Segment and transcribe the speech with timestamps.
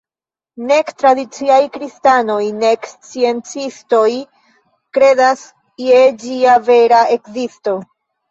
[0.69, 4.07] Nek tradiciaj kristanoj nek sciencistoj
[4.99, 5.45] kredas
[5.89, 7.77] je ĝia vera ekzisto.